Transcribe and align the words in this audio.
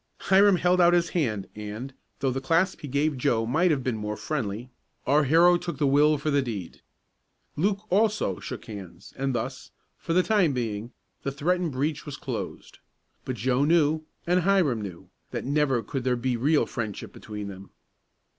Hiram 0.17 0.55
held 0.55 0.81
out 0.81 0.95
his 0.95 1.09
hand 1.09 1.47
and, 1.53 1.93
though 2.21 2.31
the 2.31 2.41
clasp 2.41 2.81
he 2.81 2.87
gave 2.87 3.19
Joe 3.19 3.45
might 3.45 3.69
have 3.69 3.83
been 3.83 3.97
more 3.97 4.17
friendly, 4.17 4.71
our 5.05 5.25
hero 5.25 5.57
took 5.57 5.77
the 5.77 5.85
will 5.85 6.17
for 6.17 6.31
the 6.31 6.41
deed. 6.41 6.81
Luke, 7.55 7.85
also, 7.91 8.39
shook 8.39 8.65
hands, 8.65 9.13
and 9.15 9.35
thus, 9.35 9.69
for 9.99 10.13
the 10.13 10.23
time 10.23 10.53
being, 10.53 10.91
the 11.21 11.31
threatened 11.31 11.73
breach 11.73 12.03
was 12.07 12.17
closed. 12.17 12.79
But 13.25 13.35
Joe 13.35 13.63
knew, 13.63 14.03
and 14.25 14.39
Hiram 14.39 14.81
knew, 14.81 15.07
that 15.29 15.45
never 15.45 15.83
could 15.83 16.03
there 16.03 16.15
be 16.15 16.35
real 16.35 16.65
friendship 16.65 17.13
between 17.13 17.47
them. 17.47 17.69